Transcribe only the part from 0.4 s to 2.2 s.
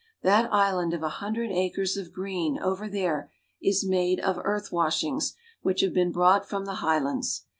island of a hundred acres of